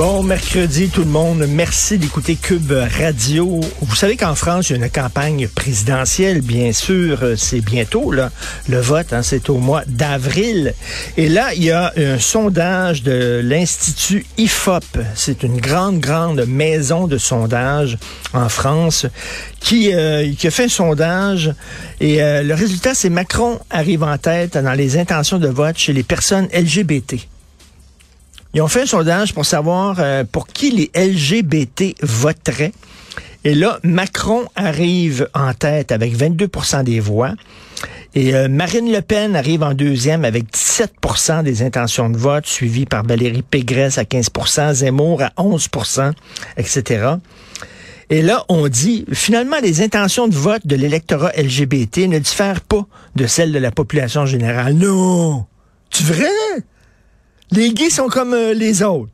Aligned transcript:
Bon 0.00 0.22
mercredi 0.22 0.88
tout 0.88 1.02
le 1.02 1.10
monde, 1.10 1.44
merci 1.46 1.98
d'écouter 1.98 2.34
Cube 2.34 2.72
Radio. 2.72 3.60
Vous 3.82 3.94
savez 3.94 4.16
qu'en 4.16 4.34
France, 4.34 4.70
il 4.70 4.76
y 4.78 4.80
a 4.80 4.86
une 4.86 4.90
campagne 4.90 5.46
présidentielle, 5.46 6.40
bien 6.40 6.72
sûr, 6.72 7.18
c'est 7.36 7.60
bientôt 7.60 8.10
là, 8.10 8.30
le 8.70 8.80
vote, 8.80 9.12
hein, 9.12 9.22
c'est 9.22 9.50
au 9.50 9.58
mois 9.58 9.82
d'avril. 9.86 10.72
Et 11.18 11.28
là, 11.28 11.52
il 11.54 11.64
y 11.64 11.70
a 11.70 11.92
un 11.98 12.18
sondage 12.18 13.02
de 13.02 13.42
l'Institut 13.44 14.24
IFOP, 14.38 14.84
c'est 15.14 15.42
une 15.42 15.60
grande, 15.60 16.00
grande 16.00 16.46
maison 16.46 17.06
de 17.06 17.18
sondage 17.18 17.98
en 18.32 18.48
France 18.48 19.04
qui, 19.60 19.92
euh, 19.92 20.32
a 20.42 20.50
fait 20.50 20.64
un 20.64 20.68
sondage 20.68 21.52
et 22.00 22.22
euh, 22.22 22.42
le 22.42 22.54
résultat, 22.54 22.94
c'est 22.94 23.10
Macron 23.10 23.60
arrive 23.68 24.02
en 24.02 24.16
tête 24.16 24.56
dans 24.56 24.72
les 24.72 24.96
intentions 24.96 25.38
de 25.38 25.48
vote 25.48 25.76
chez 25.76 25.92
les 25.92 26.04
personnes 26.04 26.48
LGBT. 26.54 27.16
Ils 28.54 28.62
ont 28.62 28.68
fait 28.68 28.82
un 28.82 28.86
sondage 28.86 29.32
pour 29.32 29.46
savoir 29.46 29.96
euh, 29.98 30.24
pour 30.30 30.46
qui 30.46 30.70
les 30.70 30.90
LGBT 30.94 31.94
voteraient. 32.02 32.72
Et 33.44 33.54
là, 33.54 33.78
Macron 33.82 34.44
arrive 34.54 35.28
en 35.34 35.54
tête 35.54 35.92
avec 35.92 36.14
22% 36.16 36.84
des 36.84 37.00
voix. 37.00 37.32
Et 38.14 38.34
euh, 38.34 38.48
Marine 38.48 38.92
Le 38.92 39.00
Pen 39.02 39.36
arrive 39.36 39.62
en 39.62 39.72
deuxième 39.72 40.24
avec 40.24 40.46
17% 40.52 41.44
des 41.44 41.62
intentions 41.62 42.10
de 42.10 42.18
vote, 42.18 42.46
suivi 42.46 42.84
par 42.84 43.04
Valérie 43.04 43.42
Pégresse 43.42 43.98
à 43.98 44.02
15% 44.02 44.74
Zemmour 44.74 45.22
à 45.22 45.30
11% 45.38 46.12
etc. 46.56 47.14
Et 48.10 48.22
là, 48.22 48.44
on 48.48 48.66
dit, 48.66 49.04
finalement, 49.12 49.58
les 49.62 49.82
intentions 49.82 50.26
de 50.26 50.34
vote 50.34 50.66
de 50.66 50.74
l'électorat 50.74 51.30
LGBT 51.36 52.08
ne 52.08 52.18
diffèrent 52.18 52.60
pas 52.60 52.84
de 53.14 53.26
celles 53.26 53.52
de 53.52 53.58
la 53.60 53.70
population 53.70 54.26
générale. 54.26 54.74
Non! 54.74 55.46
Tu 55.90 56.02
vrai? 56.02 56.26
Les 57.52 57.72
gays 57.72 57.90
sont 57.90 58.08
comme 58.08 58.32
euh, 58.34 58.54
les 58.54 58.82
autres. 58.82 59.10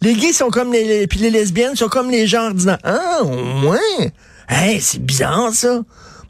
Les 0.00 0.14
gays 0.14 0.32
sont 0.32 0.48
comme 0.50 0.72
les, 0.72 0.84
les- 0.84 1.06
puis 1.06 1.20
les 1.20 1.30
lesbiennes 1.30 1.76
sont 1.76 1.88
comme 1.88 2.10
les 2.10 2.26
gens 2.26 2.46
ordinaires. 2.46 2.78
Ah, 2.82 3.20
moins. 3.24 3.78
Hey, 4.48 4.80
c'est 4.80 5.00
bizarre 5.04 5.52
ça. 5.54 5.82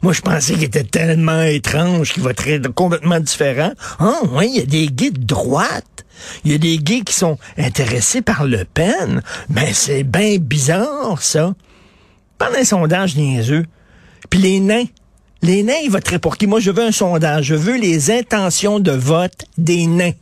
Moi, 0.03 0.13
je 0.13 0.21
pensais 0.21 0.53
qu'il 0.53 0.63
était 0.65 0.83
tellement 0.83 1.41
étrange 1.43 2.13
qu'il 2.13 2.21
voterait 2.23 2.59
de- 2.59 2.67
complètement 2.67 3.19
différent. 3.19 3.71
Ah, 3.99 4.19
ouais, 4.33 4.47
il 4.47 4.55
y 4.57 4.59
a 4.61 4.65
des 4.65 4.87
gays 4.87 5.11
de 5.11 5.23
droite. 5.25 6.05
Il 6.45 6.51
y 6.51 6.55
a 6.55 6.57
des 6.59 6.77
gays 6.77 7.01
qui 7.01 7.13
sont 7.13 7.37
intéressés 7.57 8.21
par 8.21 8.45
Le 8.45 8.63
Pen. 8.65 9.21
Ben, 9.49 9.69
c'est 9.73 10.03
bien 10.03 10.37
bizarre, 10.37 11.21
ça. 11.21 11.55
Pendant 12.37 12.57
un 12.59 12.63
sondage 12.65 13.15
niaiseux. 13.15 13.65
Puis 14.29 14.39
les 14.39 14.59
nains. 14.59 14.85
Les 15.41 15.63
nains, 15.63 15.79
ils 15.83 15.89
voteraient 15.91 16.19
pour 16.19 16.37
qui? 16.37 16.47
Moi, 16.47 16.59
je 16.59 16.71
veux 16.71 16.83
un 16.83 16.91
sondage. 16.91 17.45
Je 17.45 17.55
veux 17.55 17.77
les 17.77 18.11
intentions 18.11 18.79
de 18.79 18.91
vote 18.91 19.45
des 19.57 19.87
nains. 19.87 20.13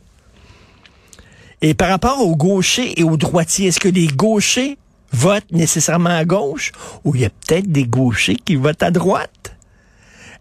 Et 1.62 1.74
par 1.74 1.88
rapport 1.88 2.20
aux 2.20 2.36
gauchers 2.36 3.00
et 3.00 3.04
aux 3.04 3.16
droitiers, 3.16 3.68
est-ce 3.68 3.80
que 3.80 3.88
les 3.88 4.08
gauchers 4.08 4.76
votent 5.12 5.50
nécessairement 5.52 6.10
à 6.10 6.24
gauche 6.24 6.72
ou 7.04 7.14
il 7.14 7.22
y 7.22 7.24
a 7.24 7.30
peut-être 7.30 7.70
des 7.70 7.84
gauchers 7.84 8.36
qui 8.36 8.56
votent 8.56 8.82
à 8.82 8.90
droite? 8.90 9.56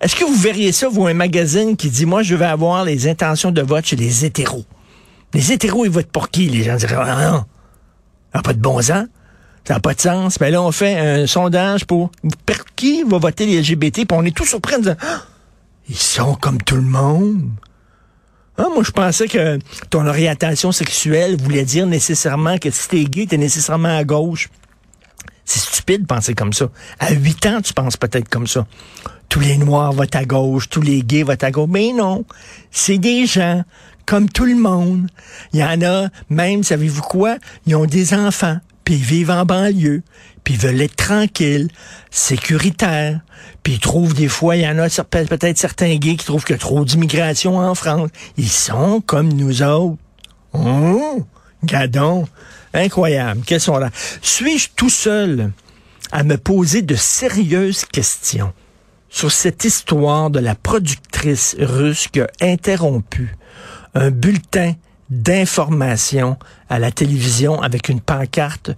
Est-ce 0.02 0.16
que 0.16 0.26
vous 0.26 0.36
verriez 0.36 0.72
ça, 0.72 0.90
vous, 0.90 1.06
un 1.06 1.14
magazine 1.14 1.78
qui 1.78 1.92
dit, 1.92 2.08
moi, 2.08 2.24
je 2.24 2.34
vais 2.36 2.46
avoir 2.46 2.84
les 2.84 3.08
intentions 3.08 3.52
de 3.52 3.62
vote 3.62 3.86
chez 3.86 3.96
les 3.96 4.26
hétéros? 4.26 4.66
Les 5.36 5.52
hétéros, 5.52 5.86
ils 5.86 5.92
votent 5.92 6.12
pour 6.12 6.30
qui? 6.30 6.50
Les 6.50 6.64
gens 6.64 6.76
diraient, 6.76 6.96
ah 6.98 7.32
non, 7.32 7.46
ça 8.34 8.42
pas 8.42 8.54
de 8.54 8.60
bon 8.60 8.82
sens. 8.82 9.06
Ça 9.64 9.76
n'a 9.76 9.80
pas 9.80 9.94
de 9.94 10.02
sens. 10.02 10.40
Mais 10.40 10.50
là, 10.50 10.64
on 10.64 10.72
fait 10.72 10.98
un 10.98 11.28
sondage 11.28 11.86
pour, 11.86 12.10
pour 12.48 12.66
qui 12.76 13.04
va 13.04 13.20
voter 13.20 13.46
les 13.46 13.62
LGBT, 13.62 14.08
puis 14.08 14.08
on 14.12 14.26
est 14.26 14.36
tous 14.36 14.46
surpris 14.46 14.76
en 14.76 14.80
disant, 14.80 14.96
Ah, 15.02 15.22
ils 15.88 15.96
sont 15.96 16.34
comme 16.34 16.60
tout 16.64 16.76
le 16.76 16.82
monde. 16.82 17.52
Ah, 18.64 18.68
moi, 18.72 18.84
je 18.84 18.92
pensais 18.92 19.28
que 19.28 19.58
ton 19.90 20.06
orientation 20.06 20.72
sexuelle 20.72 21.36
voulait 21.36 21.66
dire 21.66 21.88
nécessairement 21.88 22.60
que 22.60 22.70
si 22.70 22.88
t'es 22.90 23.04
gay, 23.06 23.26
t'es 23.26 23.38
nécessairement 23.38 23.98
à 23.98 24.04
gauche. 24.04 24.50
C'est 25.46 25.62
stupide 25.62 26.04
de 26.04 26.06
penser 26.06 26.36
comme 26.36 26.54
ça. 26.54 26.70
À 27.00 27.12
8 27.12 27.46
ans, 27.48 27.62
tu 27.62 27.74
penses 27.74 27.98
peut-être 27.98 28.30
comme 28.30 28.46
ça. 28.46 28.68
Tous 29.30 29.40
les 29.40 29.58
noirs 29.58 29.94
votent 29.94 30.16
à 30.16 30.26
gauche, 30.26 30.70
tous 30.70 30.82
les 30.82 31.02
gays 31.02 31.24
votent 31.24 31.44
à 31.44 31.50
gauche. 31.50 31.70
Mais 31.72 31.92
non, 31.92 32.24
c'est 32.70 33.00
des 33.00 33.26
gens 33.26 33.64
comme 34.06 34.30
tout 34.30 34.46
le 34.46 34.54
monde. 34.54 35.08
Il 35.54 35.60
y 35.60 35.64
en 35.64 35.82
a, 35.82 36.10
même, 36.30 36.62
savez-vous 36.64 37.02
quoi? 37.02 37.38
Ils 37.66 37.76
ont 37.76 37.86
des 37.86 38.14
enfants, 38.14 38.60
ils 38.92 39.04
vivent 39.04 39.32
en 39.32 39.46
banlieue, 39.46 40.04
puis 40.44 40.56
veulent 40.56 40.82
être 40.82 40.96
tranquilles, 40.96 41.70
sécuritaires. 42.10 43.22
Puis 43.64 43.74
ils 43.74 43.80
trouvent 43.80 44.14
des 44.14 44.28
fois, 44.28 44.56
il 44.56 44.64
y 44.64 44.68
en 44.68 44.78
a 44.80 44.90
peut-être 44.90 45.58
certains 45.58 45.96
gays 45.96 46.16
qui 46.16 46.26
trouvent 46.26 46.44
qu'il 46.44 46.56
y 46.56 46.60
a 46.60 46.60
trop 46.60 46.84
d'immigration 46.86 47.58
en 47.58 47.76
France. 47.76 48.10
Ils 48.38 48.50
sont 48.50 49.02
comme 49.02 49.32
nous 49.34 49.64
autres. 49.64 49.98
Oh, 50.54 51.26
gadon. 51.64 52.28
Incroyable. 52.74 53.42
Quels 53.46 53.60
sont 53.60 53.78
là? 53.78 53.90
Suis-je 54.22 54.70
tout 54.76 54.90
seul 54.90 55.52
à 56.12 56.24
me 56.24 56.38
poser 56.38 56.82
de 56.82 56.96
sérieuses 56.96 57.86
questions 57.86 58.54
sur 59.10 59.32
cette 59.32 59.66
histoire 59.66 60.30
de 60.30 60.40
la 60.40 60.56
productrice 60.56 61.56
russe 61.60 62.08
qui 62.08 62.22
a 62.22 62.28
interrompu 62.42 63.36
un 63.94 64.10
bulletin 64.10 64.74
d'information 65.12 66.38
à 66.70 66.80
la 66.80 66.92
télévision 66.92 67.62
avec 67.62 67.90
une 67.90 68.02
pancarte 68.02 68.72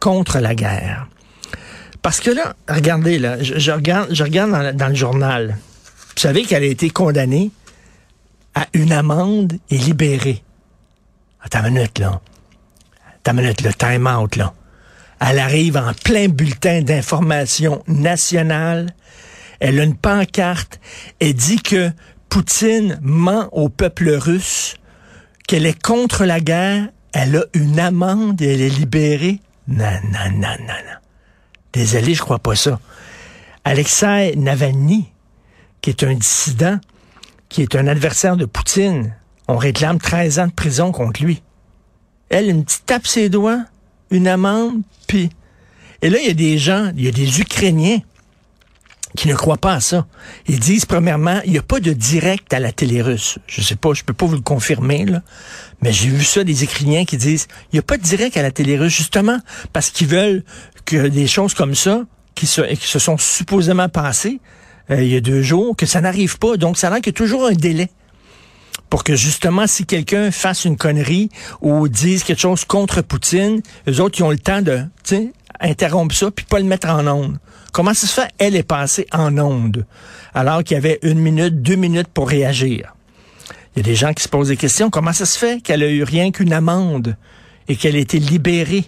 contre 0.00 0.40
la 0.40 0.54
guerre. 0.54 1.06
Parce 2.02 2.20
que 2.20 2.30
là, 2.30 2.54
regardez, 2.68 3.18
là, 3.18 3.42
je, 3.42 3.70
regarde, 3.70 4.08
je 4.12 4.22
regarde 4.24 4.76
dans, 4.76 4.88
le- 4.88 4.94
journal. 4.94 5.56
Vous 6.14 6.20
savez 6.20 6.42
qu'elle 6.42 6.64
a 6.64 6.66
été 6.66 6.90
condamnée 6.90 7.50
à 8.54 8.66
une 8.74 8.92
amende 8.92 9.54
et 9.70 9.78
libérée. 9.78 10.42
Attends 11.40 11.64
une 11.64 11.74
minute, 11.74 11.98
là. 11.98 12.20
Attends 13.16 13.34
minute, 13.34 13.62
le 13.62 13.72
time 13.72 14.06
out, 14.06 14.36
là. 14.36 14.52
Elle 15.20 15.38
arrive 15.38 15.76
en 15.76 15.92
plein 16.04 16.28
bulletin 16.28 16.82
d'information 16.82 17.82
nationale. 17.86 18.90
Elle 19.60 19.80
a 19.80 19.84
une 19.84 19.96
pancarte. 19.96 20.80
Elle 21.20 21.34
dit 21.34 21.62
que 21.62 21.90
Poutine 22.28 22.98
ment 23.00 23.48
au 23.52 23.68
peuple 23.68 24.10
russe, 24.10 24.74
qu'elle 25.46 25.66
est 25.66 25.80
contre 25.80 26.24
la 26.24 26.40
guerre. 26.40 26.88
Elle 27.12 27.36
a 27.36 27.44
une 27.54 27.78
amende 27.78 28.40
et 28.42 28.54
elle 28.54 28.60
est 28.60 28.68
libérée. 28.68 29.40
Non, 29.68 30.00
non, 30.04 30.30
non, 30.32 30.56
non, 30.60 30.66
non. 30.66 30.98
Désolé, 31.72 32.14
je 32.14 32.22
crois 32.22 32.38
pas 32.38 32.54
ça. 32.54 32.80
Alexei 33.64 34.34
Navalny, 34.36 35.08
qui 35.80 35.90
est 35.90 36.02
un 36.02 36.14
dissident, 36.14 36.78
qui 37.48 37.62
est 37.62 37.76
un 37.76 37.86
adversaire 37.86 38.36
de 38.36 38.44
Poutine, 38.44 39.14
on 39.48 39.56
réclame 39.56 39.98
13 39.98 40.38
ans 40.38 40.46
de 40.46 40.52
prison 40.52 40.92
contre 40.92 41.22
lui. 41.22 41.42
Elle, 42.28 42.48
une 42.48 42.64
petite 42.64 42.86
tape 42.86 43.06
ses 43.06 43.28
doigts, 43.28 43.64
une 44.10 44.28
amende, 44.28 44.82
puis... 45.06 45.30
Et 46.02 46.10
là, 46.10 46.18
il 46.18 46.26
y 46.26 46.30
a 46.30 46.34
des 46.34 46.58
gens, 46.58 46.92
il 46.96 47.04
y 47.04 47.08
a 47.08 47.12
des 47.12 47.40
Ukrainiens 47.40 48.00
qui 49.16 49.28
ne 49.28 49.34
croient 49.34 49.58
pas 49.58 49.74
à 49.74 49.80
ça. 49.80 50.06
Ils 50.48 50.58
disent, 50.58 50.86
premièrement, 50.86 51.40
il 51.44 51.52
n'y 51.52 51.58
a 51.58 51.62
pas 51.62 51.80
de 51.80 51.92
direct 51.92 52.52
à 52.52 52.58
la 52.58 52.72
télé 52.72 53.00
russe. 53.00 53.38
Je 53.46 53.60
sais 53.60 53.76
pas, 53.76 53.94
je 53.94 54.02
peux 54.02 54.12
pas 54.12 54.26
vous 54.26 54.34
le 54.34 54.40
confirmer, 54.40 55.04
là. 55.04 55.22
Mais 55.82 55.92
j'ai 55.92 56.08
vu 56.08 56.24
ça 56.24 56.44
des 56.44 56.64
Ukrainiens 56.64 57.04
qui 57.04 57.16
disent, 57.16 57.46
il 57.72 57.76
n'y 57.76 57.78
a 57.78 57.82
pas 57.82 57.96
de 57.96 58.02
direct 58.02 58.36
à 58.36 58.42
la 58.42 58.50
télé 58.50 58.76
russe, 58.76 58.94
justement, 58.94 59.38
parce 59.72 59.90
qu'ils 59.90 60.08
veulent 60.08 60.42
que 60.84 61.08
des 61.08 61.26
choses 61.26 61.54
comme 61.54 61.74
ça, 61.74 62.04
qui 62.34 62.46
se, 62.46 62.62
qui 62.62 62.88
se 62.88 62.98
sont 62.98 63.18
supposément 63.18 63.88
passées, 63.88 64.40
euh, 64.90 65.02
il 65.02 65.08
y 65.12 65.16
a 65.16 65.20
deux 65.20 65.42
jours, 65.42 65.76
que 65.76 65.86
ça 65.86 66.00
n'arrive 66.00 66.38
pas. 66.38 66.56
Donc, 66.56 66.76
ça 66.76 66.92
a 66.92 66.96
qu'il 66.96 67.06
y 67.06 67.10
a 67.10 67.12
toujours 67.12 67.46
un 67.46 67.52
délai 67.52 67.90
pour 68.90 69.04
que 69.04 69.16
justement, 69.16 69.66
si 69.66 69.86
quelqu'un 69.86 70.30
fasse 70.30 70.64
une 70.64 70.76
connerie 70.76 71.28
ou 71.60 71.88
dise 71.88 72.22
quelque 72.24 72.40
chose 72.40 72.64
contre 72.64 73.02
Poutine, 73.02 73.60
les 73.86 74.00
autres, 74.00 74.18
ils 74.18 74.22
ont 74.22 74.30
le 74.30 74.38
temps 74.38 74.62
de 74.62 74.84
interrompre 75.60 76.14
ça 76.14 76.30
puis 76.30 76.44
pas 76.44 76.58
le 76.58 76.64
mettre 76.64 76.88
en 76.88 77.06
onde. 77.06 77.38
Comment 77.74 77.92
ça 77.92 78.06
se 78.06 78.20
fait? 78.20 78.30
Elle 78.38 78.54
est 78.54 78.62
passée 78.62 79.04
en 79.12 79.36
onde, 79.36 79.84
alors 80.32 80.62
qu'il 80.62 80.76
y 80.76 80.78
avait 80.78 81.00
une 81.02 81.18
minute, 81.18 81.60
deux 81.60 81.74
minutes 81.74 82.06
pour 82.06 82.28
réagir. 82.28 82.94
Il 83.74 83.80
y 83.80 83.80
a 83.80 83.82
des 83.82 83.96
gens 83.96 84.12
qui 84.12 84.22
se 84.22 84.28
posent 84.28 84.46
des 84.46 84.56
questions. 84.56 84.90
Comment 84.90 85.12
ça 85.12 85.26
se 85.26 85.36
fait 85.36 85.60
qu'elle 85.60 85.82
a 85.82 85.90
eu 85.90 86.04
rien 86.04 86.30
qu'une 86.30 86.52
amende 86.52 87.16
et 87.66 87.74
qu'elle 87.74 87.96
a 87.96 87.98
été 87.98 88.20
libérée? 88.20 88.84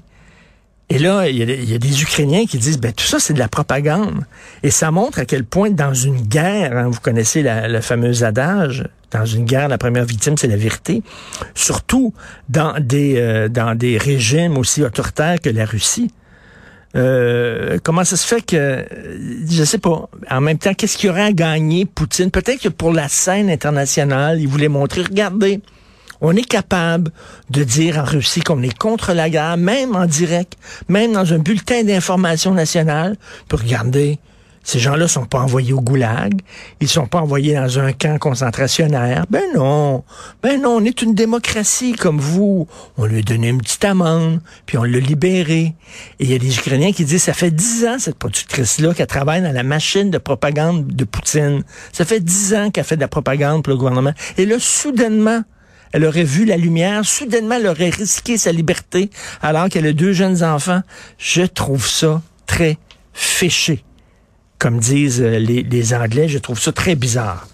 Et 0.89 1.01
là, 1.01 1.29
il 1.29 1.37
y, 1.37 1.75
a, 1.75 1.79
des 1.79 2.03
Ukrainiens 2.03 2.47
qui 2.47 2.59
disent, 2.59 2.79
ben 2.79 2.93
tout 2.93 3.07
ça, 3.07 3.19
c'est 3.19 3.35
de 3.35 3.41
la 3.41 3.49
propagande. 3.49 4.25
Et 4.63 4.71
ça 4.71 4.93
montre 4.93 5.19
à 5.19 5.25
quel 5.25 5.43
point, 5.43 5.71
dans 5.71 5.93
une 5.93 6.21
guerre, 6.21 6.77
hein, 6.77 6.89
vous 6.89 7.01
connaissez 7.01 7.43
la, 7.43 7.67
le 7.67 7.81
fameux 7.81 8.23
adage, 8.23 8.89
dans 9.11 9.27
une 9.27 9.47
guerre, 9.47 9.67
la 9.67 9.79
première 9.79 10.05
victime, 10.05 10.39
c'est 10.39 10.47
la 10.47 10.57
vérité. 10.57 11.03
Surtout 11.57 12.15
dans 12.49 12.75
des, 12.79 13.17
euh, 13.17 13.49
dans 13.49 13.77
des 13.77 13.99
régimes 13.99 14.57
aussi 14.57 14.85
autoritaires 14.85 15.41
que 15.41 15.51
la 15.51 15.65
Russie. 15.65 16.13
Euh, 16.97 17.79
comment 17.83 18.05
ça 18.05 18.17
se 18.17 18.27
fait 18.27 18.45
que, 18.45 18.85
je 19.49 19.65
sais 19.65 19.79
pas, 19.79 20.09
en 20.31 20.41
même 20.41 20.59
temps, 20.59 20.73
qu'est-ce 20.73 20.97
qu'il 20.97 21.09
y 21.09 21.11
aurait 21.11 21.23
à 21.23 21.33
gagner 21.33 21.85
Poutine? 21.85 22.31
Peut-être 22.31 22.61
que 22.63 22.69
pour 22.69 22.93
la 22.93 23.09
scène 23.09 23.51
internationale, 23.51 24.41
il 24.41 24.49
voulait 24.49 24.69
montrer, 24.69 25.03
regardez, 25.03 25.61
on 26.23 26.35
est 26.35 26.49
capable 26.49 27.11
de 27.51 27.63
dire 27.63 27.99
en 27.99 28.05
Russie 28.05 28.41
qu'on 28.41 28.63
est 28.63 28.77
contre 28.77 29.13
la 29.13 29.29
guerre, 29.29 29.59
même 29.59 29.95
en 29.95 30.07
direct, 30.07 30.55
même 30.89 31.13
dans 31.13 31.35
un 31.35 31.39
bulletin 31.39 31.85
d'information 31.85 32.55
nationale, 32.55 33.17
pour 33.49 33.61
regarder, 33.61 34.19
ces 34.67 34.81
gens-là 34.81 35.07
sont 35.07 35.27
pas 35.27 35.39
envoyés 35.39 35.73
au 35.73 35.81
goulag, 35.81 36.41
ils 36.81 36.89
sont 36.89 37.07
pas 37.07 37.21
envoyés 37.21 37.55
dans 37.55 37.79
un 37.79 37.93
camp 37.93 38.19
concentrationnaire. 38.19 39.25
Ben 39.31 39.45
non, 39.55 40.03
ben 40.43 40.61
non, 40.61 40.79
on 40.79 40.85
est 40.85 41.03
une 41.03 41.15
démocratie 41.15 41.93
comme 41.93 42.19
vous. 42.19 42.67
On 42.97 43.07
lui 43.07 43.21
a 43.21 43.23
donné 43.23 43.51
une 43.51 43.61
petite 43.61 43.85
amende, 43.85 44.41
puis 44.67 44.77
on 44.77 44.83
l'a 44.83 44.99
libéré. 44.99 45.77
Et 46.19 46.25
il 46.25 46.33
y 46.33 46.35
a 46.35 46.39
des 46.39 46.59
Ukrainiens 46.59 46.91
qui 46.91 47.05
disent, 47.05 47.23
ça 47.23 47.33
fait 47.33 47.53
dix 47.53 47.87
ans, 47.87 48.01
cette 48.01 48.19
productrice-là, 48.19 48.93
qu'elle 48.93 49.07
travaille 49.07 49.41
dans 49.41 49.53
la 49.53 49.63
machine 49.63 50.11
de 50.11 50.19
propagande 50.19 50.89
de 50.89 51.05
Poutine. 51.05 51.63
Ça 51.93 52.05
fait 52.05 52.19
dix 52.19 52.53
ans 52.53 52.73
qu'elle 52.73 52.83
fait 52.83 52.97
de 52.97 53.03
la 53.03 53.09
propagande 53.09 53.63
pour 53.63 53.71
le 53.71 53.79
gouvernement. 53.79 54.15
Et 54.37 54.47
là, 54.47 54.57
soudainement, 54.59 55.45
elle 55.93 56.05
aurait 56.05 56.25
vu 56.25 56.45
la 56.45 56.57
lumière, 56.57 57.05
soudainement, 57.05 57.55
elle 57.55 57.69
aurait 57.69 57.91
risqué 57.91 58.37
sa 58.37 58.51
liberté 58.51 59.11
alors 59.43 59.69
qu'elle 59.69 59.87
a 59.87 59.93
deux 59.93 60.13
jeunes 60.13 60.43
enfants. 60.43 60.81
Je 61.19 61.43
trouve 61.43 61.87
ça 61.87 62.21
très 62.49 62.79
fiché 63.13 63.85
comme 64.59 64.79
disent 64.79 65.23
euh, 65.23 65.39
les, 65.39 65.95
Anglais. 65.95 66.29
Je 66.29 66.39
trouve 66.39 66.61
ça 66.61 66.73
très 66.73 66.95
bizarre. 66.95 67.47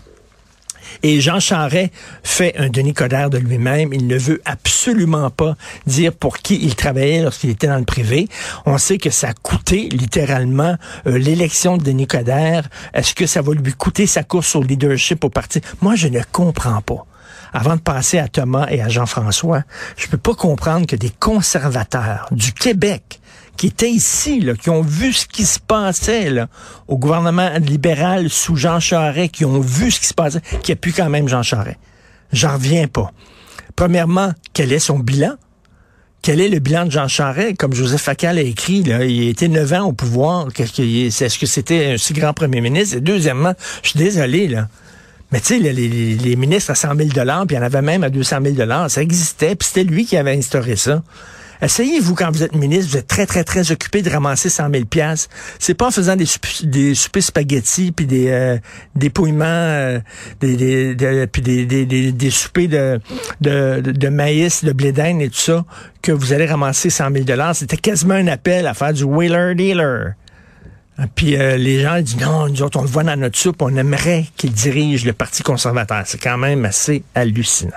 Et 1.02 1.20
Jean 1.20 1.40
Charret 1.40 1.90
fait 2.22 2.54
un 2.58 2.68
Denis 2.68 2.92
Coderre 2.92 3.30
de 3.30 3.38
lui-même. 3.38 3.92
Il 3.92 4.06
ne 4.06 4.16
veut 4.16 4.40
absolument 4.44 5.30
pas 5.30 5.56
dire 5.86 6.12
pour 6.12 6.38
qui 6.38 6.58
il 6.62 6.76
travaillait 6.76 7.22
lorsqu'il 7.22 7.50
était 7.50 7.66
dans 7.66 7.78
le 7.78 7.84
privé. 7.84 8.28
On 8.66 8.78
sait 8.78 8.98
que 8.98 9.10
ça 9.10 9.28
a 9.28 9.32
coûté 9.32 9.88
littéralement 9.88 10.76
euh, 11.06 11.18
l'élection 11.18 11.76
de 11.76 11.82
Denis 11.82 12.06
Coderre. 12.06 12.68
Est-ce 12.94 13.14
que 13.14 13.26
ça 13.26 13.42
va 13.42 13.54
lui 13.54 13.72
coûter 13.72 14.06
sa 14.06 14.22
course 14.22 14.54
au 14.54 14.62
leadership 14.62 15.24
au 15.24 15.30
parti? 15.30 15.60
Moi, 15.80 15.96
je 15.96 16.08
ne 16.08 16.20
comprends 16.30 16.82
pas. 16.82 17.06
Avant 17.52 17.76
de 17.76 17.80
passer 17.80 18.18
à 18.18 18.28
Thomas 18.28 18.66
et 18.70 18.80
à 18.80 18.88
Jean-François, 18.88 19.62
je 19.96 20.06
peux 20.06 20.18
pas 20.18 20.34
comprendre 20.34 20.86
que 20.86 20.96
des 20.96 21.10
conservateurs 21.10 22.28
du 22.30 22.52
Québec 22.52 23.20
qui 23.56 23.66
étaient 23.68 23.90
ici, 23.90 24.40
là, 24.40 24.54
qui 24.54 24.70
ont 24.70 24.82
vu 24.82 25.12
ce 25.12 25.26
qui 25.26 25.44
se 25.44 25.58
passait 25.60 26.32
au 26.88 26.98
gouvernement 26.98 27.50
libéral 27.58 28.30
sous 28.30 28.56
Jean 28.56 28.80
Charest, 28.80 29.32
qui 29.32 29.44
ont 29.44 29.60
vu 29.60 29.90
ce 29.90 30.00
qui 30.00 30.06
se 30.06 30.14
passait, 30.14 30.40
qui 30.62 30.72
a 30.72 30.76
pu 30.76 30.92
quand 30.92 31.08
même 31.08 31.28
Jean 31.28 31.42
Charest. 31.42 31.78
J'en 32.32 32.54
reviens 32.54 32.88
pas. 32.88 33.12
Premièrement, 33.76 34.32
quel 34.52 34.72
est 34.72 34.78
son 34.78 34.98
bilan? 34.98 35.34
Quel 36.22 36.40
est 36.40 36.48
le 36.48 36.60
bilan 36.60 36.86
de 36.86 36.90
Jean 36.90 37.08
Charest? 37.08 37.56
Comme 37.56 37.72
Joseph 37.72 38.00
Facal 38.00 38.38
a 38.38 38.42
écrit, 38.42 38.82
là, 38.84 39.04
il 39.04 39.28
était 39.28 39.48
neuf 39.48 39.72
ans 39.72 39.86
au 39.86 39.92
pouvoir. 39.92 40.48
Est-ce 40.56 41.38
que 41.38 41.46
c'était 41.46 41.92
un 41.92 41.96
si 41.98 42.12
grand 42.12 42.32
premier 42.32 42.60
ministre? 42.60 42.96
Et 42.96 43.00
deuxièmement, 43.00 43.54
je 43.82 43.90
suis 43.90 43.98
désolé, 43.98 44.48
là. 44.48 44.68
Mais 45.32 45.40
tu 45.40 45.46
sais, 45.46 45.58
les, 45.58 45.72
les, 45.72 46.36
ministres 46.36 46.72
à 46.72 46.74
100 46.74 46.94
000 46.94 47.08
puis 47.08 47.18
il 47.50 47.54
y 47.54 47.58
en 47.58 47.62
avait 47.62 47.80
même 47.80 48.04
à 48.04 48.10
200 48.10 48.36
000 48.54 48.88
ça 48.88 49.00
existait, 49.00 49.56
puis 49.56 49.66
c'était 49.66 49.84
lui 49.84 50.04
qui 50.04 50.18
avait 50.18 50.36
instauré 50.36 50.76
ça. 50.76 51.02
Essayez-vous, 51.62 52.16
quand 52.16 52.32
vous 52.32 52.42
êtes 52.42 52.56
ministre, 52.56 52.90
vous 52.90 52.96
êtes 52.96 53.06
très, 53.06 53.24
très, 53.24 53.44
très 53.44 53.70
occupé 53.70 54.02
de 54.02 54.10
ramasser 54.10 54.48
100 54.48 54.70
000 54.72 54.84
piastres. 54.84 55.30
C'est 55.60 55.74
pas 55.74 55.86
en 55.86 55.90
faisant 55.92 56.16
des, 56.16 56.26
des 56.64 56.94
soupers 56.96 57.22
spaghettis, 57.22 57.92
puis 57.92 58.06
des, 58.06 58.30
euh, 58.30 58.58
des 58.96 59.10
pouillements, 59.10 59.44
euh, 59.46 60.00
des, 60.40 60.56
des, 60.94 61.26
puis 61.28 61.40
des, 61.40 61.64
des, 61.64 62.10
des, 62.10 62.30
soupers 62.30 62.66
de, 62.66 63.00
de, 63.40 63.80
de, 63.80 64.08
maïs, 64.08 64.64
de 64.64 64.72
blé 64.72 64.90
d'Inde 64.90 65.22
et 65.22 65.28
tout 65.28 65.38
ça, 65.38 65.64
que 66.02 66.10
vous 66.10 66.32
allez 66.32 66.46
ramasser 66.46 66.90
100 66.90 67.10
000 67.12 67.24
C'était 67.54 67.76
quasiment 67.76 68.14
un 68.14 68.26
appel 68.26 68.66
à 68.66 68.74
faire 68.74 68.92
du 68.92 69.04
wheeler-dealer. 69.04 70.14
Puis 71.14 71.36
euh, 71.36 71.56
les 71.56 71.80
gens 71.80 72.00
disent 72.00 72.18
non, 72.18 72.48
nous 72.48 72.62
autres, 72.62 72.78
on 72.78 72.82
le 72.82 72.88
voit 72.88 73.04
dans 73.04 73.16
notre 73.16 73.38
soupe, 73.38 73.62
on 73.62 73.74
aimerait 73.76 74.26
qu'il 74.36 74.52
dirige 74.52 75.04
le 75.04 75.12
Parti 75.12 75.42
conservateur. 75.42 76.02
C'est 76.06 76.20
quand 76.20 76.38
même 76.38 76.64
assez 76.64 77.02
hallucinant. 77.14 77.70